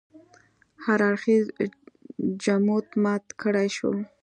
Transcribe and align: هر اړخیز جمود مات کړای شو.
هر 0.83 0.99
اړخیز 1.09 1.45
جمود 2.43 2.87
مات 3.03 3.25
کړای 3.41 3.69
شو. 3.77 3.91